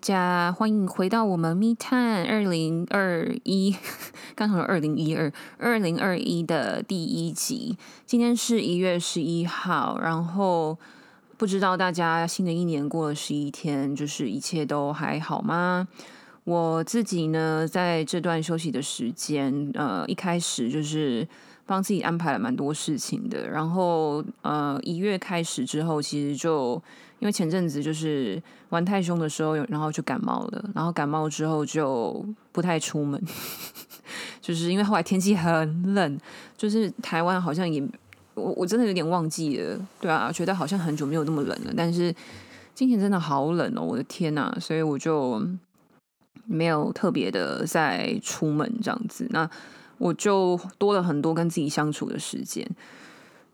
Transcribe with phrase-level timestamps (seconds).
[0.00, 3.76] 家欢迎回到我们密探二零二一，
[4.34, 7.76] 刚好二零一二二零二一的第一集。
[8.06, 10.78] 今天是一月十一号，然后
[11.36, 15.86] 不知道大家新的一年过了十一天，就是一切都还好吗？
[16.44, 21.28] 我自己呢，在这段休息的时间，呃，一开始就是
[21.70, 26.82] 帮自己安排了蛮多事情的，然后呃，一月开始之后，其实就。
[27.20, 33.22] 因为前阵子就是玩太凶的时候，然后就感冒了，然后感冒之后就不太出门，
[34.40, 36.18] 就是因为后来天气很冷，
[36.56, 37.86] 就是台湾好像也
[38.32, 42.10] 我我真的有点忘记了，对啊，觉得好像很久没有那么冷了，但是
[42.74, 45.46] 今天真的好冷哦，我的天呐，所以我就
[46.46, 49.46] 没有特别的在出门这样子，那
[50.00, 52.66] 我就多了很多跟自己相处的时间。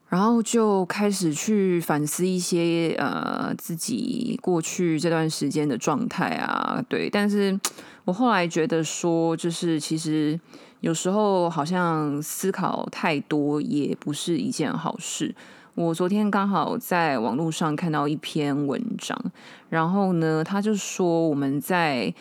[0.08, 7.10] 然后就开始去反思一些呃自己过去这段时间的状态啊，对。
[7.10, 7.58] 但是
[8.04, 10.38] 我后来觉得说，就是其实
[10.78, 15.34] 有时候好像思考太多也不是一件好事。
[15.74, 19.20] 我昨天刚好在网络上看到一篇文章，
[19.68, 22.14] 然后呢，他就说我们在。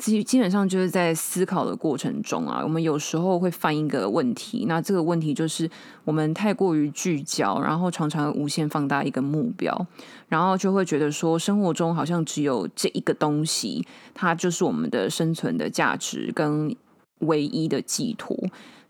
[0.00, 5.70] 基基本上就是在思考的过程中啊，我们有时候会犯一个问题，那这个问题就是
[6.04, 9.86] 我们太过于聚焦，然后常常无限放大一个目标，
[10.28, 16.74] 然后就会觉得说生活中好像只有这一个东西，它就是我们的生存的价值跟
[17.18, 18.34] 唯一的寄托。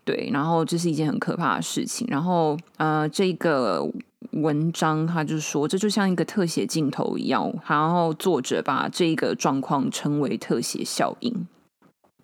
[0.05, 2.07] 对，然后这是一件很可怕的事情。
[2.09, 3.91] 然后呃，这个。
[4.33, 11.47] 文章他就说，这就像一个特写镜头一样，然后作者把这个状况称为特写效应。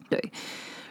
[0.09, 0.33] 对，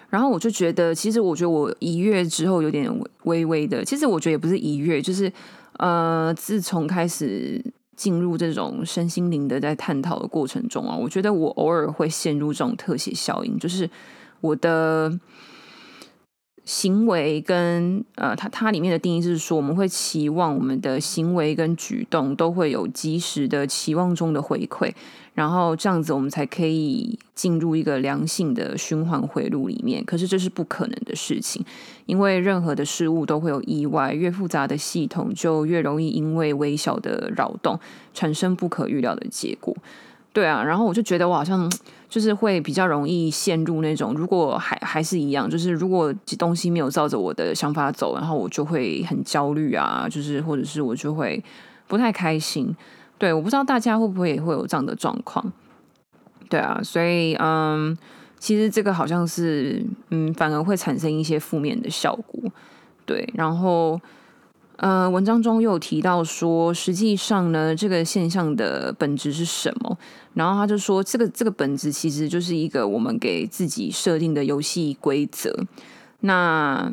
[0.10, 2.92] 然后我就觉得，其实我觉得我一月之后有点
[3.24, 5.32] 微微的，其实我觉得也不是一月，就是
[5.78, 7.64] 呃，自从开始
[7.96, 13.90] 进入这种身心灵的在探讨的过程中啊，我觉得我偶尔会陷入这种特写效应，就是
[14.42, 15.20] 我的。
[16.66, 24.92] 行为跟呃，它它里面的定义就是说，我们会期望我们的行为跟举动都会有及时的期望中的回馈，
[25.36, 30.04] 然后这样子我们才可以进入一个良性的循环回路里面。
[30.04, 31.64] 可是这是不可能的事情，
[32.08, 37.80] 因为任何的事物都会有意外，越复杂的系统就越容易因为微小的扰动
[38.14, 39.78] 产生不可预料的结果。
[40.36, 41.72] 对啊，然后我就觉得我好像
[42.10, 51.42] 就是会比较容易陷入那种，如果还还是一样，就是如果东西没有照着我的想法走，然后我就会很焦虑啊，就是或者是我就会
[51.88, 52.76] 不太开心。
[53.18, 55.54] 对，我不知道大家会不会也会有这样的状况。
[56.50, 57.98] 对啊，所以嗯，
[58.38, 62.52] 其实这个好像是嗯，反而会产生一些负面的效果。
[63.06, 63.98] 对，然后。
[64.78, 69.98] 呃，文章中又有提到说，实际上呢，这个现象的本质是什么？
[70.34, 75.56] 然后他就说，这个这个本质其实就是一个我们给自己设定的游戏规则。
[76.20, 76.92] 那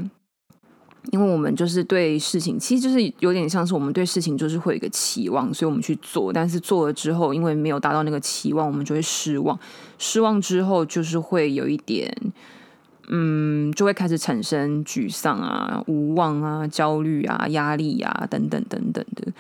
[1.11, 9.59] 因为我们就是对事情，其实就是有点像是我们对事情就是会有一个期望，所以我们去做，但是做了之后，因为没有达到那个期望，我们就会失望。
[9.99, 12.17] 失望之后，就是会有一点。
[13.15, 19.31] 嗯，就会开始产生沮丧啊、无望啊、焦虑啊、压力啊等等等等的。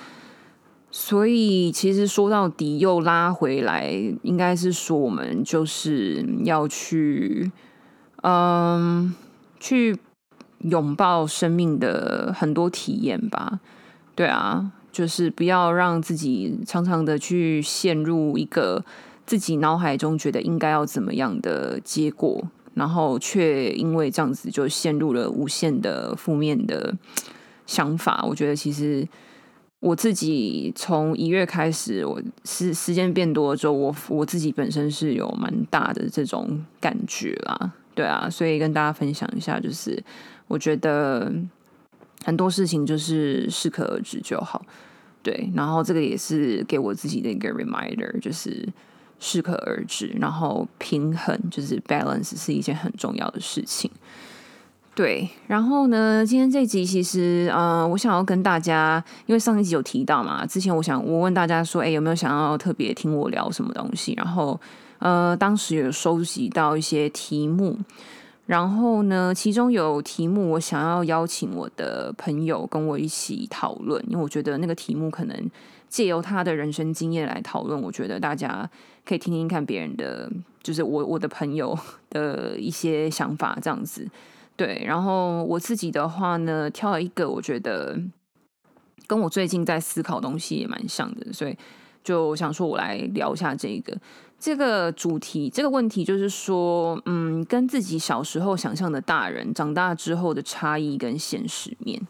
[0.90, 3.90] 所以，其实说到底，又拉回来，
[4.20, 7.50] 应该是说我们就是要去，
[8.22, 9.14] 嗯，
[9.58, 9.96] 去
[10.58, 13.60] 拥抱生命的很多体验吧。
[14.14, 18.84] 对啊，就是不要让自己常常的去陷入一个
[19.24, 22.46] 自己脑海中觉得应该要怎么样的结果。
[22.74, 26.94] 然后却因为这样子就陷入了无限的负面的
[27.66, 28.24] 想法。
[28.26, 29.06] 我觉得其实
[29.80, 37.72] 我自己从一月开始，我时时间变多之后，我我自己本身是有蛮大的这种感觉啦。
[37.94, 40.02] 对啊，所以跟大家分享一下，就是
[40.48, 41.32] 我觉得
[42.24, 44.64] 很多事情就是适可而止就好。
[45.22, 48.66] 对，然后这个也是给我自己的一个 reminder，就是。
[49.24, 53.88] 适可而止，然后平衡就是 balance 是一件很重要的事情。
[54.96, 64.12] 对，然后呢，今天这集其实，呃，我想要跟大家，因为上一集有提到嘛，之前我想我问大家说，哎，有没有想要特别听我聊什么东西？
[64.16, 64.60] 然后，
[64.98, 67.78] 呃，当时有收集到一些题目，
[68.46, 75.50] 然后呢，其中有题目我想要邀请我的朋友跟我一起讨论，因为我觉得那个题目可能。
[75.88, 78.66] 借由他的人生经验来讨论，我觉得大家
[79.04, 80.30] 可以听听看别人的，
[80.62, 81.76] 就是我我的朋友
[82.10, 84.08] 的一些想法，这样子。
[84.54, 87.98] 对，然后我自己的话呢，挑了一个我觉得
[89.06, 91.56] 跟我最近在思考东西也蛮像的，所以
[92.04, 93.96] 就想说我来聊一下这个
[94.38, 102.00] 这个主题，这个问题就是说，嗯，跟自己小时候想象的大人长大之后的差异跟现实面。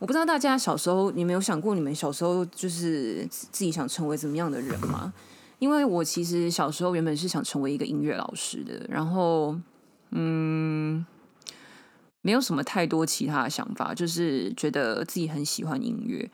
[0.00, 5.12] 我不知道大家小时候，你们有想过你们小时候就是自己想成为怎么样的人吗？
[5.58, 9.54] 因为我其实小时候原本是想成为一个音乐老师的，然后
[10.12, 11.04] 嗯，
[12.22, 16.30] 没有什么太多其他的想法，就是觉得自己很喜欢音乐，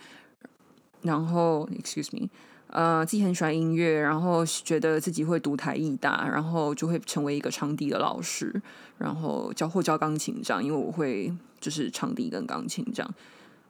[1.03, 2.29] 然后 excuse me，
[2.69, 8.63] 呃，自己很喜欢音乐，然后觉得自己会读台艺大，然后就会成为一个场地的老师，
[8.99, 13.15] 然后教或教钢琴这样，因为我会就是场地跟钢琴这样。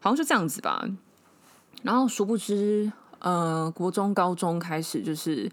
[0.00, 0.84] 好像就这样子吧，
[1.82, 5.50] 然后殊不知，呃，国中、高中开始就是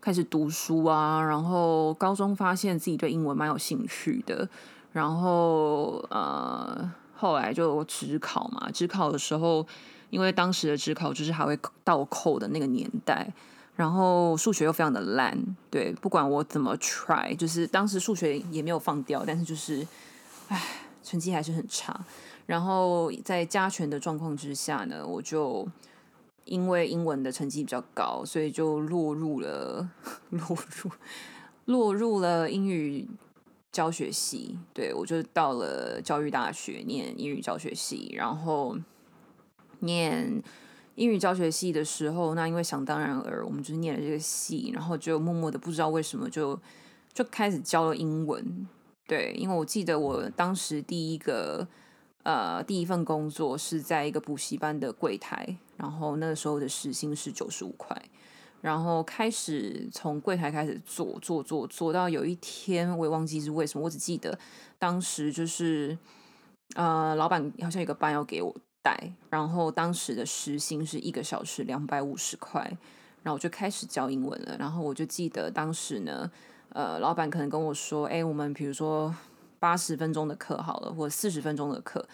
[0.00, 4.48] 开始读书啊，然后高中发现自己对英文蛮有兴趣的，
[4.92, 9.66] 然后呃，后来就职考嘛，职考的时候，
[10.08, 13.30] 因为当时的职考就是还会倒扣的那个年代，
[13.76, 15.38] 然后数学又非常的烂，
[15.70, 19.86] 对，不管我怎么 try，就是当时数学也没有放掉，但是就是，
[20.48, 20.62] 唉，
[21.02, 21.98] 成绩还是很差。
[22.46, 25.68] 然后在加权的状况之下呢，我就
[26.44, 29.88] 因为英文的成绩比较高，所以就落入了
[30.30, 30.90] 落入
[31.66, 33.06] 落入了英语
[33.70, 34.58] 教学系。
[34.74, 38.76] 对我就到了教育大学念英语教学系，然后
[39.80, 40.42] 念
[40.96, 46.58] 英语教学系的时候，那因为想当然而我们就是念了这个系，然后就默默的不知道为什么就
[47.12, 48.66] 就开始教了英文。
[49.06, 51.68] 对，因为我记得我当时第一个。
[52.22, 57.96] 呃，第一份工作是在一个补习班的柜台，然后那个时候的时薪是九十五块，
[58.60, 64.38] 然后开始从柜台开始做做做做到有一天我也忘记是为什么，我只记得
[64.78, 65.96] 当时就是
[66.74, 72.60] 呃，老板好像有个班要给我带，然后当时的时薪是一个小时两百五十块，
[73.22, 76.30] 然后我就开始教英文了，然后我就记得当时呢，
[76.74, 79.14] 呃，老板可能跟我说，哎，我们比如说。
[79.60, 82.04] 八十分钟的课好了，或者四十分钟的课，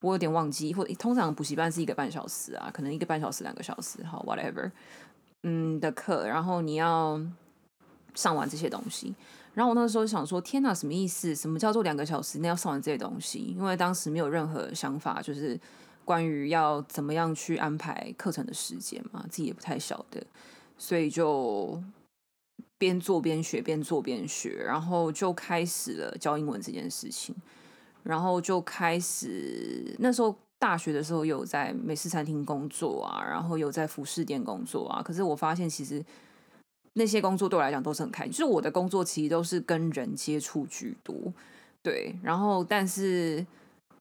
[0.00, 0.72] 我有点忘记。
[0.72, 4.70] 或通常补习班是一个半小时啊，可能一个半小时、两个小时，好，whatever，
[5.42, 7.20] 嗯的课，然后你要
[8.14, 9.14] 上完这些东西。
[9.52, 11.34] 然后我那时候想说，天哪，什么意思？
[11.34, 13.38] 什么叫做两个小时那要上完这些东西？
[13.38, 15.58] 因为当时没有任何想法，就是
[16.04, 20.24] 关于要怎么样去安排课程的时间嘛，自己也不太晓得，
[20.78, 21.82] 所以就。
[22.78, 27.34] 边做边学，边做边学，然后就开始了教英文这件事情。
[28.02, 35.02] 然后就开始那时候大学的时候有在美式餐厅工作啊，然后有在服饰店工作啊。
[35.02, 36.04] 可是我发现其实
[36.92, 41.16] 那些工作对我来讲都是很开心，就是我的工作其实都是跟人接触居多。
[41.82, 43.44] 对，然后但是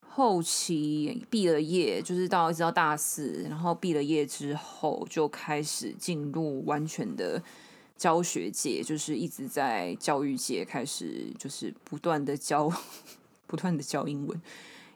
[0.07, 7.41] 后期毕了业，就是到一直到大四，然后毕了业之后就开始进入完全的。
[7.97, 12.69] 教学界就是一直在教育界开始，就是不断的教，
[13.47, 14.41] 不断的教英文，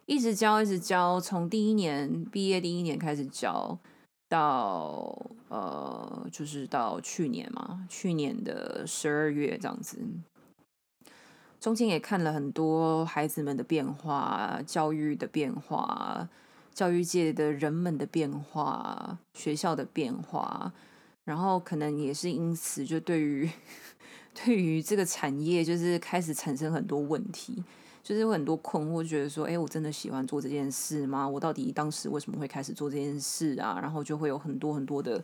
[0.05, 3.77] 一直教，一直教，从第一年毕业第一年开始教，
[4.27, 5.17] 到
[5.47, 9.97] 呃，就是到去年嘛，去年的十二月这样子，
[11.59, 16.27] 中间也看了很多孩子们的变化，教育的变化，
[16.73, 20.73] 教育界的人们的变化，学校的变化。
[21.29, 23.47] 然后可能也是因此，就对于
[24.33, 27.63] 对于这个产业，就是开始产生很多问题，
[28.01, 31.29] 就是有很多困惑，觉得说，哎，我真的喜欢做这件事吗？
[31.29, 33.77] 我到底当时为什么会开始做这件事啊？
[33.79, 35.23] 然后就会有很多很多的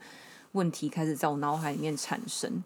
[0.52, 2.64] 问题开始在我脑海里面产生。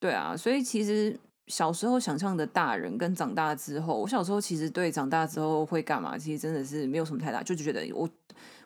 [0.00, 1.14] 对啊，所以其实
[1.46, 8.08] 小时候想象的大人跟长大之后，我小时候其实对长大之后会干嘛，其实真的是没有什么太大，就觉得我。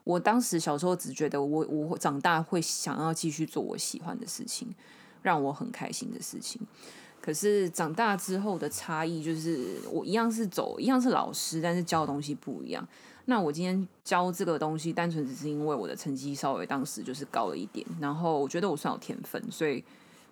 [0.04, 4.68] 我当时小时候只觉得我我长大会想要继续做我喜欢的事情，
[5.22, 6.60] 让我很开心的事情。
[7.20, 12.86] 可是长大之后的差异就是，我一样是走一样是老师，但是教的东西不一样。
[13.26, 19.84] 那我今天教这个东西，单纯只是因为我的成绩稍微当时就是高了一点，然后我觉得我算有天分，所以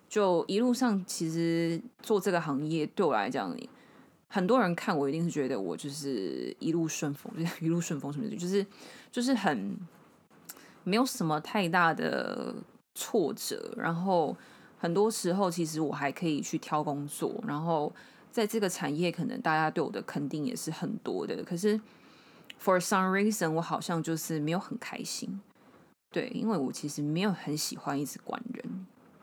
[0.09, 3.55] 就一路上其实做这个行业对我来讲。
[4.33, 8.65] 很多人看我一定是觉得我就是一路顺风，就是一路顺风什么的，就是
[9.11, 9.77] 就是很
[10.85, 12.55] 没有什么太大的
[12.95, 13.73] 挫折。
[13.75, 14.33] 然后
[14.79, 17.93] 很多时候其实我还可以去挑工作，然后
[18.31, 21.43] 在这个产业可能大家对我的肯定也是很多的。
[21.43, 21.77] 可是
[22.63, 25.41] for some reason 我好像就是没有很开心，
[26.09, 28.63] 对，因为我其实没有很喜欢一直管人，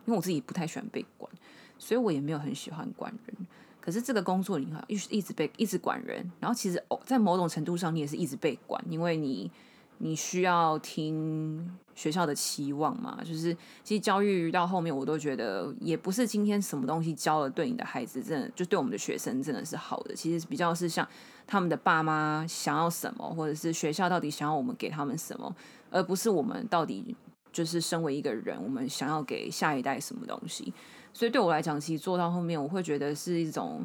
[0.05, 1.33] 因为我自己不太喜欢被管，
[1.79, 3.47] 所以我也没有很喜欢管人。
[3.89, 9.51] 可是这个工作你看，一一直被一直管人，然后其实哦，在某种程度上你也是一直被管，因为你
[9.97, 13.19] 你需要听学校的期望嘛？
[13.25, 20.15] 就是其实教育到后面，我都觉得也不是今天什么东西教了对你的孩子，真的就对我们的学生真的是好的。
[20.15, 21.09] 其实比较是像
[21.47, 25.57] 他们的爸妈想要什么，或者是学校到底想要我们给他们什么，
[25.91, 27.17] 而不是我们到底
[27.51, 30.75] 就是身为一个人，我们想要给下一代什么东西。
[31.19, 33.85] 所以对我来讲，其实做到后面，我会觉得是一种，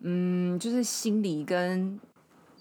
[0.00, 2.00] 嗯，就是心理跟。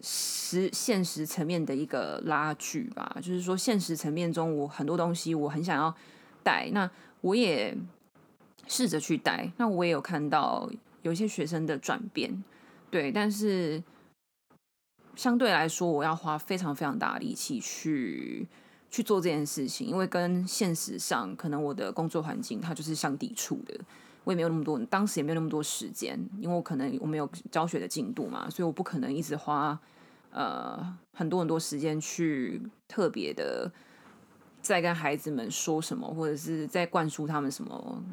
[0.06, 5.96] 实现实层面的一个拉锯吧，就是说现实层面中，我很多东西我很想要
[6.44, 7.74] 带，那我也
[8.68, 10.70] 试着去带，那我也有看到
[11.04, 12.44] 有一些学生的转变，
[12.92, 13.82] 对，但是
[15.16, 18.46] 相对来说，我要花非常非常大的力气去
[18.94, 23.74] 去做这件事情，因为跟现实上可能我的工作环境它就是相抵触的，
[24.24, 29.80] 我也没有那么多，当时也没有那么多时间，因为我可能我没有教学的进度嘛，所以我不可能一直花。
[30.30, 33.72] 呃，很多很多时间去特别的
[34.62, 38.04] 在跟孩子们说什么，或者是在灌输他们什么，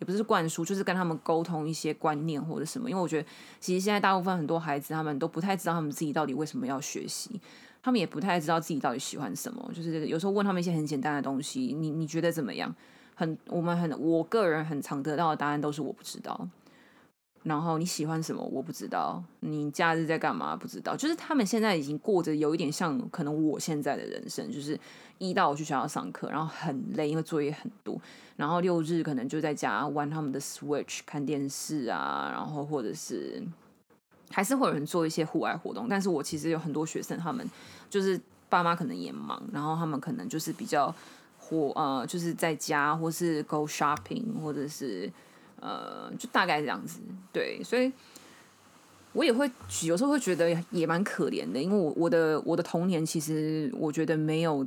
[0.00, 2.90] 也不是灌输，就是跟他们沟通一些观念或者什么。
[2.90, 3.28] 因为我觉得，
[3.60, 7.40] 其实现在大部分很多孩子他们都不太知道他们自己到底为什么要学习，
[7.82, 9.70] 他们也不太知道自己到底喜欢什么。
[9.72, 12.74] 就是有时候问他们一些很简单的东西，你你觉得怎么样？
[13.14, 16.48] 很我们很我个人很常得到的答案都是我不知道。
[17.42, 18.42] 然后你喜欢什么？
[18.42, 19.22] 我不知道。
[19.40, 20.54] 你假日在干嘛？
[20.54, 20.94] 不知道。
[20.94, 24.78] 就是他们现在已经过着有一点像可能我现在的人生，就是
[25.16, 27.98] 一到我去学校上课，然后很累，因为作业很多。
[28.36, 33.42] 然后六日可能就在家玩他们的 Switch 看电视啊，然后或者是
[34.30, 35.86] 还是会有人做一些户外活动。
[35.88, 37.48] 但是我其实有很多学生，他们
[37.88, 38.20] 就是
[38.50, 40.94] 爸妈可能也忙，然后他们可能就是比较
[41.38, 45.10] 或呃，就是在家或是 go shopping 或者是。
[45.60, 47.00] 呃，就大概这样子，
[47.30, 47.92] 对，所以
[49.12, 49.50] 我也会
[49.82, 54.66] 有时候会觉得也蛮可怜的，因为我我的我的童年其实我觉得没有，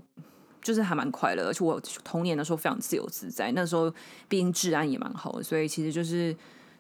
[0.62, 3.92] 就是还蛮快乐，而且我童年的时候非常自由自在，那时候
[4.30, 6.36] 毕竟治安也蛮好的，所以其实就是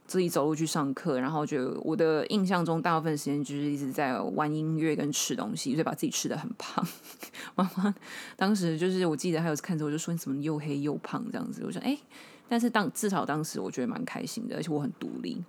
[0.05, 6.86] 自己走路去上课，然后就我的印象中大部分时间就是一直在玩音乐跟吃东西，所以把自己吃的很胖。
[7.55, 7.96] 妈妈
[8.36, 11.98] 当时就是我记得还有看着我就说你怎么又黑又胖这样子，我说哎。
[12.47, 15.43] 但是当至少当时我觉得蛮开心的，而且我很独立，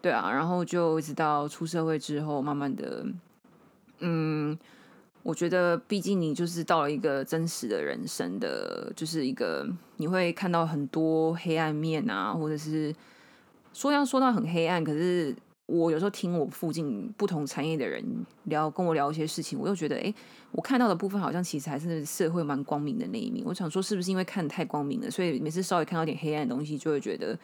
[0.00, 3.06] 对啊，然后就一直到出社会之后，慢慢的，
[4.00, 4.58] 嗯，
[5.22, 12.94] 我觉得毕竟你就是到了一个真实的人生的，就是一个你会看到很多黑暗面啊，或者是
[13.72, 15.34] 说要说到很黑暗，可是。
[15.68, 18.02] 我有时候听我附近不同产业的人
[18.44, 20.12] 聊，跟我聊一些事情，我又觉得，哎，
[20.50, 23.44] 我看到的部分好像其实还是社会蛮光明的那一面。
[23.44, 27.38] 我想说，是不是因为看太光明了，所以每次稍微看到点黑暗的东西，就会觉得，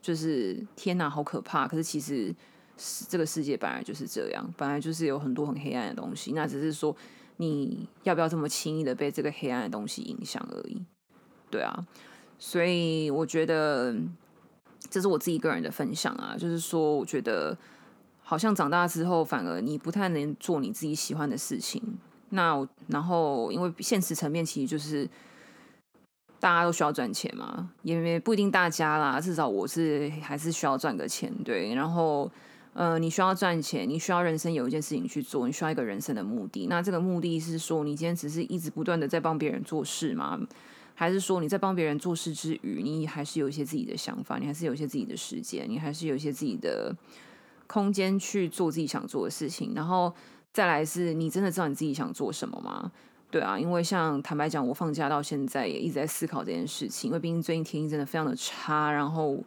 [0.00, 1.66] 就是天哪，好可怕。
[1.66, 2.32] 可是其实
[3.08, 6.96] 这个世界本来就是这样，本来就是有很多很黑暗的东西，那只是说
[7.38, 10.80] 你要不要这么轻易的被这个黑暗的东西影响而已。
[11.50, 11.84] 对啊，
[12.38, 13.96] 所以我觉得。
[14.90, 17.56] 这是我自己个人的分享啊，就是说，我觉得
[18.22, 21.82] 好像长大之后，反而你不太能做你自己喜欢的事情。
[22.30, 25.08] 那然后，因为现实层面其实就是
[26.38, 31.74] 大家都需要赚钱嘛，也不一定大家啦，至少我是还是需要赚个钱，对。
[31.74, 32.30] 然后，
[32.74, 36.66] 呃，你需要赚钱，你需要人生有一件事情去做，你需要一个人生的目的。
[36.66, 40.38] 那这个目的是说，你今天只是一直不断的在帮别人做事吗？
[41.00, 46.92] 还是说你在帮别人做事之余，你还是有一些自己的想法，你还是有一些自己的时间，你还是有一些自己的
[47.68, 49.72] 空间去做自己想做的事情。
[49.76, 50.12] 然后
[50.52, 52.90] 再来是你真的知道你自己想做什么吗？
[53.30, 59.38] 对啊，因为像坦白讲，我放假到现在也一直在思考这件事情，因为毕竟最近天气真的非常的差，然后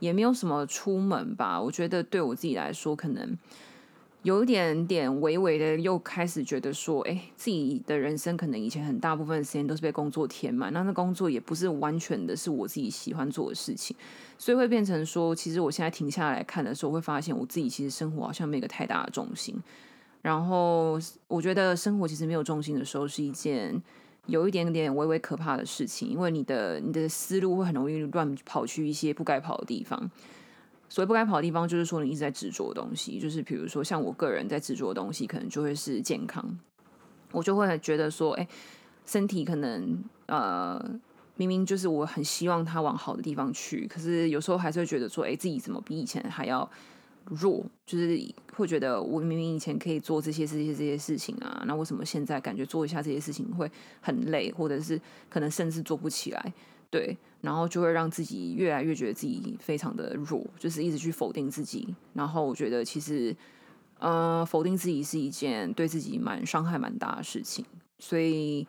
[0.00, 1.58] 也没有什么出门吧。
[1.58, 3.34] 我觉得对我自己来说，可能。
[4.24, 13.96] 有一点点微微的，又开始觉得说，哎，自己的人生可能以前很大部分的时间都是被工作填满，那那工作也不是完全的是我自己喜欢做的事情，
[14.36, 19.54] 所以会变成说，其实我现在停下来看的时候，会发现我自己其实生活好像没有个太大的重心。
[20.20, 20.98] 然后
[21.28, 23.80] 我觉得生活其实没有重心的时候，是一件
[24.26, 30.10] 有一点点微微可怕的事情，因为你的你的思路会很容易乱跑去一些不该跑的地方。
[30.88, 36.58] 所谓不该跑的地方，就是说你一直在执着的东西，就是比如说像我个人在执着的东西，可能就会是健康，
[37.30, 38.48] 我就会觉得说，哎，
[39.04, 40.82] 身体可能呃，
[41.36, 46.68] 明明就是我很希望它往好的地方去，可是有时候还是会觉得说，哎，自己怎么比以前还要
[47.26, 48.18] 弱，就是
[48.54, 56.52] 会觉得我明明以前可以做这些这些这些事情啊，那为什么现在感觉做一下这些事情会很累，或者是可能甚至做不起来？
[56.90, 61.94] 对，然后就会让自己越来越觉得自己非常的弱，就是一直去否定自己。
[62.14, 63.36] 然后我觉得其实，
[63.98, 67.64] 呃，否定自己是一件对自己蛮伤害蛮大的事情。
[67.98, 68.66] 所以，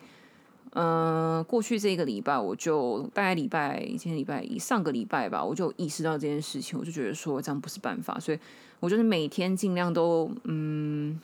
[0.72, 8.38] 呃，过去这个礼拜，我就大概礼拜今天礼拜一上个礼拜吧，我就意识到这件事情，我就觉得说这样不是办法，所以
[8.80, 11.18] 我就是每天尽量都嗯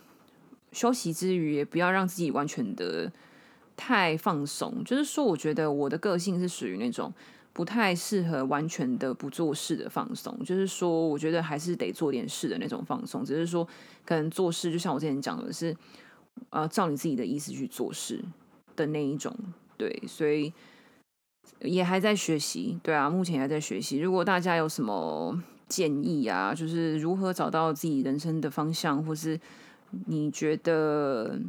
[0.72, 3.12] 休息之余，也不要让自己完全的
[3.76, 4.82] 太放松。
[4.84, 7.12] 就是说，我觉得我的个性是属于那种。
[7.52, 13.24] 不太适合完全的不做事的放松，就是说，我觉得还是得做点事的那种放松。
[13.24, 13.66] 只是说，
[14.04, 15.74] 可能做事就像我之前讲的是，
[16.50, 18.22] 呃，照你自己的意思去做事
[18.76, 19.34] 的那一种。
[19.78, 20.52] 对，所以
[21.60, 22.78] 也还在学习。
[22.82, 24.00] 对啊，目前还在学习。
[24.00, 29.40] 如果大家有什么建议啊，就是如何找到自己人生的方向，或是
[30.08, 31.40] 你觉得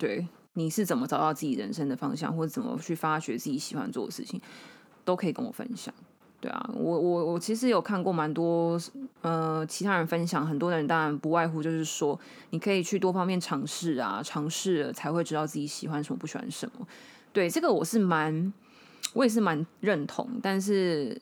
[0.00, 0.26] 对。
[0.54, 4.40] 你是怎么找到自己人生的方向，或者怎么去发掘自己喜欢做的事情，
[5.04, 5.94] 都可以跟我分享。
[6.40, 8.78] 对啊，我我我其实有看过蛮多
[9.22, 12.18] 呃其他人分享，很多人当然不外乎就是说，
[12.50, 16.84] 你可以去多方面尝试啊，尝试了才会知道自己喜欢什么，不喜欢什么。
[17.32, 18.52] 对这个我是蛮，
[19.12, 20.28] 我也是蛮认同。
[20.42, 21.16] 但是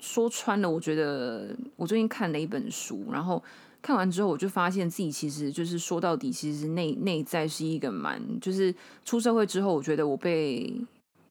[0.00, 3.40] 说穿了，我觉得我最近看了一本书，然后。
[3.86, 8.74] 看完之后，我就发现自己其实就是说到底，其实内内在是一个蛮，就是
[9.04, 10.74] 出社会之后，我觉得我被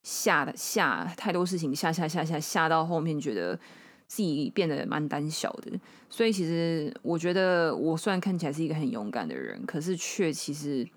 [0.04, 3.60] 吓的吓太多事情，吓吓吓吓吓到后面，觉得
[4.08, 5.78] 自己变得蛮胆小的。
[6.10, 10.88] 所以其实我觉得，我虽然看起来是一个很勇敢的人，可是却其实，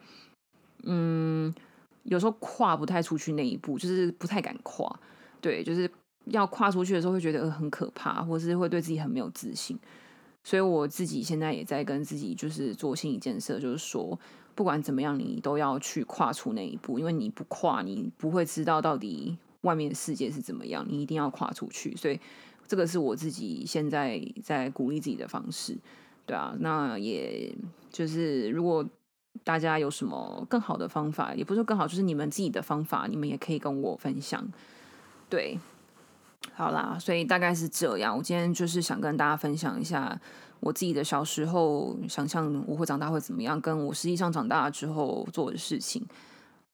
[0.84, 1.52] 嗯，
[2.04, 4.88] 有时候跨不太出去那一步，就是不太敢跨。
[5.40, 5.90] 对，就是
[6.26, 9.76] 要跨出去的时候，会觉得很可怕，或是会对自己很没有自信。
[10.48, 14.18] 所以我自己现在也在跟自己就是做心理建设，就是说
[14.54, 20.82] 不管怎么样，你都要去跨出那一步，因为你不跨，你不会知道到底外面的世界是怎么样。
[20.88, 22.18] 你一定要跨出去，所以
[22.66, 25.76] 这个是我自己现在在鼓励自己的方式，
[26.24, 26.56] 对啊。
[26.60, 27.54] 那也
[27.90, 28.82] 就是如果
[29.44, 34.50] 大家有什么更好的方法，也不是更好，就是你们自己的方法，你们也可以跟我分享，
[35.28, 35.58] 对。
[36.58, 38.16] 好啦，所以大概是这样。
[38.16, 40.20] 我今天就是想跟大家分享一下
[40.58, 46.04] 我自己的小时候想象我会长大会怎么样，跟我实际上长大之后做的事情，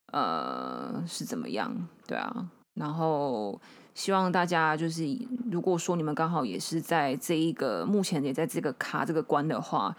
[0.06, 1.86] 呃，是怎么样？
[2.06, 2.48] 对啊。
[2.72, 3.60] 然后
[3.94, 5.06] 希望大家就是，
[5.50, 9.94] 如果说你们刚好也是在这一个目前也在这个卡这个关的话，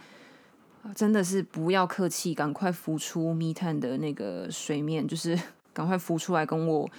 [0.95, 5.39] 真的是不要客气，赶快浮出密探的那个水面，就是
[5.71, 6.89] 赶快浮出来跟我。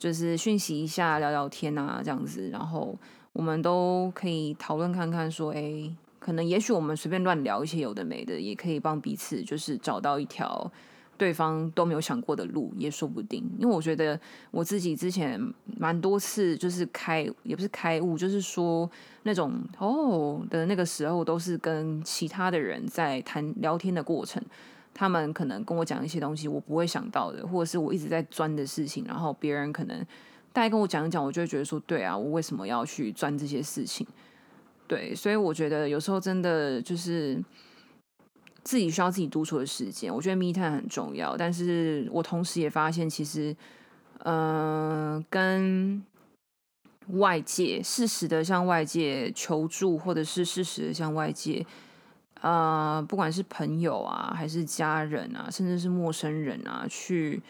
[0.00, 2.98] 就是讯息一下，聊聊天啊，这样子，然后
[3.34, 10.72] 我们都可以讨论看看，说，哎，可能也许我们随便乱聊一些有的没的，也可以帮彼此就是找到一条
[11.18, 13.44] 对方都没有想过的路，也说不定。
[13.58, 14.18] 因为我觉得
[14.50, 15.38] 我自己之前
[15.76, 18.90] 蛮多次就是开，也不是开悟，就是说
[19.24, 24.42] 那种哦的那个时候，都是跟其他的人在谈聊天的过程。
[24.92, 29.98] 他们可能跟我讲一些东西，我不会想到的，或者是我一直在钻的事情，然后别人可能
[30.52, 34.06] 大概跟我讲一讲，我就会觉得说，对啊，我为什么要去钻这些事情？
[34.86, 37.40] 对，所以我觉得有时候真的就是
[38.64, 40.12] 自己需要自己独处的时间。
[40.12, 43.56] 我觉得密探很重要，但是我同时也发现，其实，
[44.24, 46.04] 嗯，跟
[47.10, 51.64] 外界适时的向外界求助，或者是适时的向外界。
[52.40, 57.42] 呃，不管是朋友啊，还是家人啊，甚至是陌生人啊，去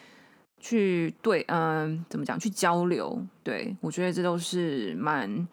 [0.58, 2.38] 去对，嗯，怎么讲？
[2.38, 5.48] 去交流，对我觉得这都是蛮。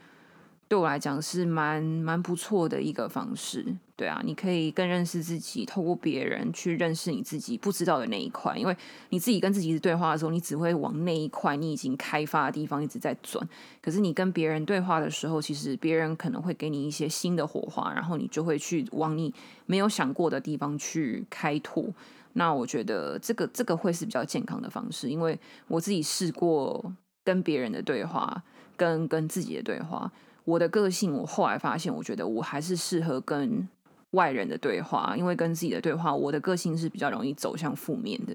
[0.69, 3.65] 对我来讲是蛮蛮不错的一个方式，
[3.97, 8.77] 对啊，你可以更认识自己，透过别人去认识你自己不知道的那一块，因为
[9.09, 13.43] 你自己跟自己对话的时候，你只会往那一块你已经开发的地方一直在转，
[13.81, 19.33] 可是你跟别人对话的时候，其实别人可能会给你一些新的火花，然后你就会去往你
[19.65, 21.91] 没有想过的地方去开拓。
[22.33, 28.43] 那我觉得这个这个会是比较健康的方式，因为我自己试过跟别人的对话，
[28.75, 30.11] 跟跟自己的对话。
[30.45, 33.67] 我的个性，我后来发现，我觉得我还是适合跟
[34.11, 38.33] 外人的对话，因为跟自己的对话，我的个性是比较容易走向负面的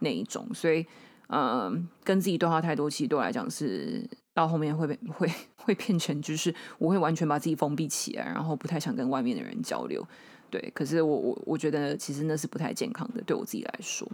[0.00, 0.86] 那一种，所以，
[1.28, 10.06] 嗯，跟自己对话太多，其实对我来讲是到后面会被 会会变成，就是我会完全把自己封闭起来，然后不太想跟外面的人交流。
[10.50, 14.06] 对，可是我我我觉得其实那是不太健康的，对我自己来说，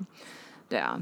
[0.68, 1.00] 对啊。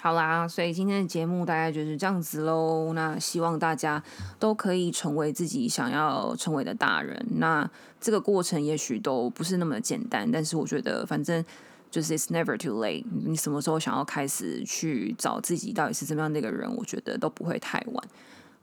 [0.00, 2.92] 好啦，所以今天的节目大概就是这样子喽。
[2.94, 4.00] 那希望大家
[4.38, 7.26] 都可以成为自己想要成为的大人。
[7.36, 7.68] 那
[8.00, 11.44] 这个过程也许都不是那么简单，但是我觉得反正
[11.90, 13.04] 就是 it's never too late。
[13.24, 18.04] 你什么时候想要开始去找自己到底是怎么样的一个人，我觉得都不会太晚。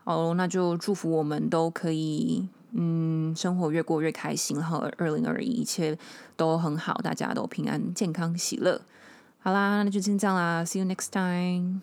[0.06, 5.98] 好，那就祝福我们都可以，嗯，生活越过越开心，然后二零二一一切
[6.38, 8.80] 都很好，大家都平安、健康、喜乐。
[9.45, 11.81] 好啦，那就先这样啦，See you next time。